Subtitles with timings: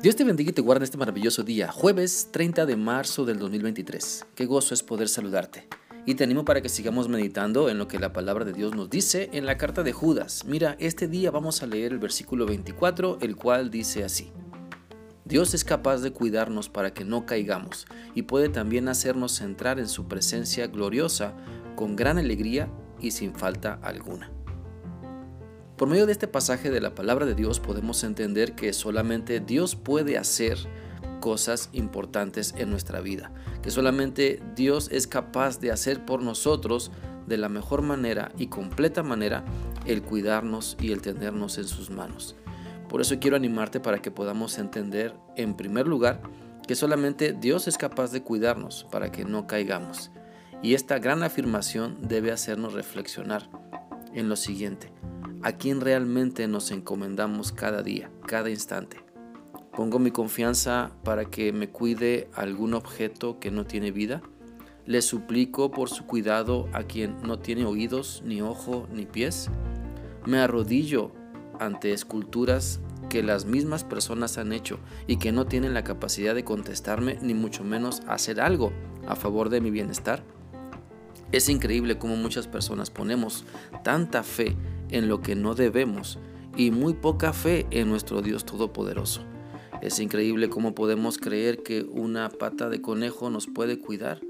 [0.00, 4.26] Dios te bendiga y te guarde este maravilloso día, jueves 30 de marzo del 2023.
[4.36, 5.66] Qué gozo es poder saludarte.
[6.06, 8.88] Y te animo para que sigamos meditando en lo que la palabra de Dios nos
[8.90, 10.44] dice en la carta de Judas.
[10.46, 14.30] Mira, este día vamos a leer el versículo 24, el cual dice así.
[15.24, 19.88] Dios es capaz de cuidarnos para que no caigamos y puede también hacernos entrar en
[19.88, 21.34] su presencia gloriosa
[21.74, 22.70] con gran alegría
[23.00, 24.30] y sin falta alguna.
[25.78, 29.76] Por medio de este pasaje de la palabra de Dios podemos entender que solamente Dios
[29.76, 30.58] puede hacer
[31.20, 33.30] cosas importantes en nuestra vida,
[33.62, 36.90] que solamente Dios es capaz de hacer por nosotros
[37.28, 39.44] de la mejor manera y completa manera
[39.86, 42.34] el cuidarnos y el tenernos en sus manos.
[42.88, 46.22] Por eso quiero animarte para que podamos entender en primer lugar
[46.66, 50.10] que solamente Dios es capaz de cuidarnos para que no caigamos.
[50.60, 53.48] Y esta gran afirmación debe hacernos reflexionar
[54.12, 54.90] en lo siguiente
[55.42, 58.98] a quién realmente nos encomendamos cada día, cada instante.
[59.74, 64.22] Pongo mi confianza para que me cuide algún objeto que no tiene vida.
[64.86, 69.50] Le suplico por su cuidado a quien no tiene oídos, ni ojo, ni pies.
[70.26, 71.12] Me arrodillo
[71.60, 76.44] ante esculturas que las mismas personas han hecho y que no tienen la capacidad de
[76.44, 78.72] contestarme ni mucho menos hacer algo
[79.06, 80.22] a favor de mi bienestar.
[81.30, 83.44] Es increíble cómo muchas personas ponemos
[83.84, 84.56] tanta fe
[84.90, 86.18] en lo que no debemos
[86.56, 89.22] y muy poca fe en nuestro Dios Todopoderoso.
[89.80, 94.20] Es increíble cómo podemos creer que una pata de conejo nos puede cuidar,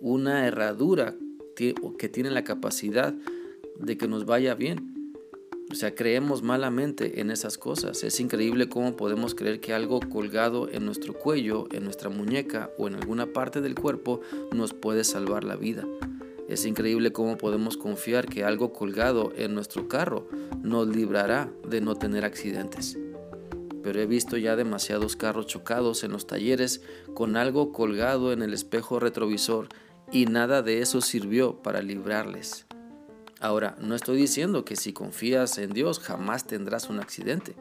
[0.00, 1.14] una herradura
[1.56, 3.14] que tiene la capacidad
[3.78, 4.94] de que nos vaya bien.
[5.70, 8.02] O sea, creemos malamente en esas cosas.
[8.02, 12.88] Es increíble cómo podemos creer que algo colgado en nuestro cuello, en nuestra muñeca o
[12.88, 14.20] en alguna parte del cuerpo
[14.52, 15.84] nos puede salvar la vida.
[16.48, 20.26] Es increíble cómo podemos confiar que algo colgado en nuestro carro
[20.62, 22.96] nos librará de no tener accidentes.
[23.82, 26.80] Pero he visto ya demasiados carros chocados en los talleres
[27.14, 29.68] con algo colgado en el espejo retrovisor
[30.10, 32.66] y nada de eso sirvió para librarles.
[33.40, 37.56] Ahora, no estoy diciendo que si confías en Dios jamás tendrás un accidente.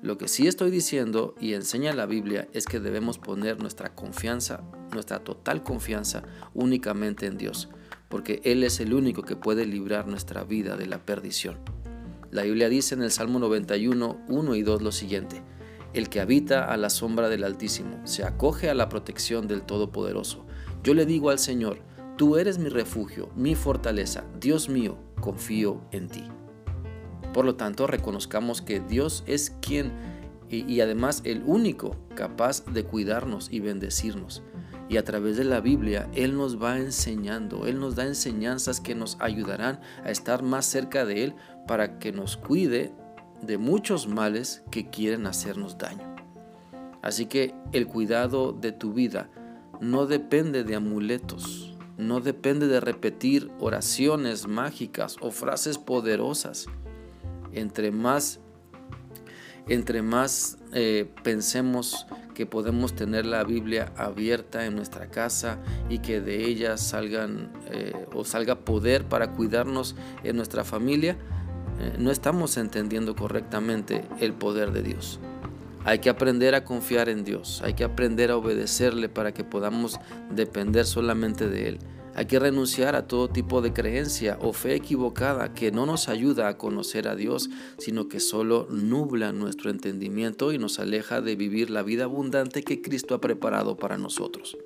[0.00, 4.62] Lo que sí estoy diciendo y enseña la Biblia es que debemos poner nuestra confianza,
[4.92, 6.22] nuestra total confianza
[6.54, 7.68] únicamente en Dios
[8.08, 11.58] porque Él es el único que puede librar nuestra vida de la perdición.
[12.30, 15.42] La Biblia dice en el Salmo 91, 1 y 2 lo siguiente,
[15.94, 20.44] El que habita a la sombra del Altísimo se acoge a la protección del Todopoderoso.
[20.82, 21.78] Yo le digo al Señor,
[22.18, 26.24] Tú eres mi refugio, mi fortaleza, Dios mío, confío en ti.
[27.32, 29.92] Por lo tanto, reconozcamos que Dios es quien
[30.50, 34.42] y, y además el único capaz de cuidarnos y bendecirnos.
[34.88, 38.94] Y a través de la Biblia Él nos va enseñando, Él nos da enseñanzas que
[38.94, 41.34] nos ayudarán a estar más cerca de Él
[41.66, 42.92] para que nos cuide
[43.42, 46.16] de muchos males que quieren hacernos daño.
[47.02, 49.30] Así que el cuidado de tu vida
[49.80, 56.66] no depende de amuletos, no depende de repetir oraciones mágicas o frases poderosas.
[57.52, 58.40] Entre más,
[59.68, 62.06] entre más eh, pensemos
[62.38, 65.58] que podemos tener la Biblia abierta en nuestra casa
[65.90, 71.16] y que de ella salgan eh, o salga poder para cuidarnos en nuestra familia,
[71.80, 75.18] eh, no estamos entendiendo correctamente el poder de Dios.
[75.84, 79.98] Hay que aprender a confiar en Dios, hay que aprender a obedecerle para que podamos
[80.30, 81.78] depender solamente de Él.
[82.18, 86.48] Hay que renunciar a todo tipo de creencia o fe equivocada que no nos ayuda
[86.48, 87.48] a conocer a Dios,
[87.78, 92.82] sino que solo nubla nuestro entendimiento y nos aleja de vivir la vida abundante que
[92.82, 94.58] Cristo ha preparado para nosotros.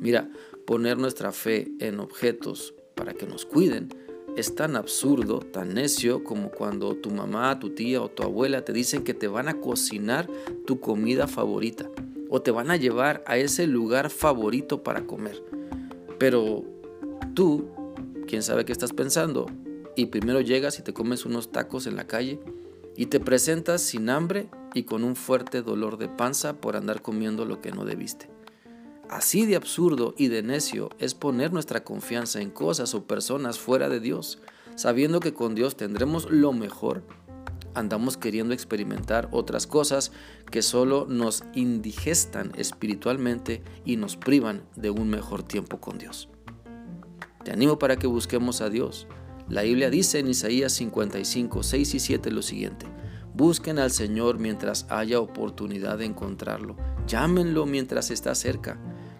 [0.00, 0.30] Mira,
[0.66, 3.90] poner nuestra fe en objetos para que nos cuiden
[4.34, 8.72] es tan absurdo, tan necio como cuando tu mamá, tu tía o tu abuela te
[8.72, 10.26] dicen que te van a cocinar
[10.66, 11.90] tu comida favorita
[12.30, 15.57] o te van a llevar a ese lugar favorito para comer.
[16.18, 16.64] Pero
[17.34, 17.70] tú,
[18.26, 19.46] quién sabe qué estás pensando,
[19.96, 22.40] y primero llegas y te comes unos tacos en la calle
[22.96, 27.44] y te presentas sin hambre y con un fuerte dolor de panza por andar comiendo
[27.44, 28.30] lo que no debiste.
[29.08, 33.88] Así de absurdo y de necio es poner nuestra confianza en cosas o personas fuera
[33.88, 34.38] de Dios,
[34.76, 37.02] sabiendo que con Dios tendremos lo mejor.
[37.74, 40.12] Andamos queriendo experimentar otras cosas
[40.50, 46.28] que solo nos indigestan espiritualmente y nos privan de un mejor tiempo con Dios.
[47.44, 49.06] Te animo para que busquemos a Dios.
[49.48, 52.86] La Biblia dice en Isaías 55, 6 y 7 lo siguiente.
[53.34, 56.76] Busquen al Señor mientras haya oportunidad de encontrarlo.
[57.06, 58.78] Llámenlo mientras está cerca.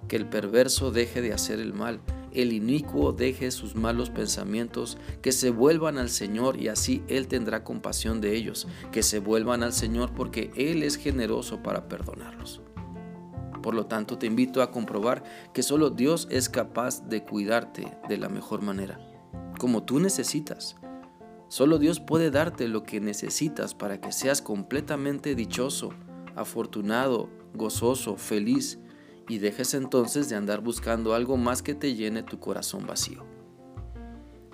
[0.08, 2.00] Que el perverso deje de hacer el mal
[2.38, 7.64] el inicuo deje sus malos pensamientos, que se vuelvan al Señor y así Él tendrá
[7.64, 12.62] compasión de ellos, que se vuelvan al Señor porque Él es generoso para perdonarlos.
[13.62, 18.16] Por lo tanto, te invito a comprobar que solo Dios es capaz de cuidarte de
[18.16, 19.00] la mejor manera,
[19.58, 20.76] como tú necesitas.
[21.48, 25.90] Solo Dios puede darte lo que necesitas para que seas completamente dichoso,
[26.36, 28.78] afortunado, gozoso, feliz
[29.28, 33.24] y dejes entonces de andar buscando algo más que te llene tu corazón vacío.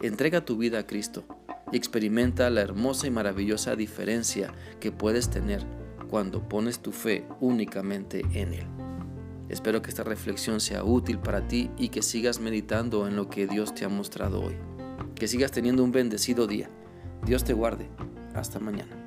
[0.02, 1.24] Entrega tu vida a Cristo
[1.72, 5.64] y experimenta la hermosa y maravillosa diferencia que puedes tener
[6.10, 8.66] cuando pones tu fe únicamente en Él.
[9.48, 13.46] Espero que esta reflexión sea útil para ti y que sigas meditando en lo que
[13.46, 14.56] Dios te ha mostrado hoy.
[15.14, 16.70] Que sigas teniendo un bendecido día.
[17.24, 17.88] Dios te guarde.
[18.34, 19.03] Hasta mañana.